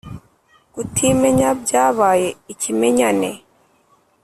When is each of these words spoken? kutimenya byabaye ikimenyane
kutimenya 0.73 1.49
byabaye 1.61 2.27
ikimenyane 2.53 3.31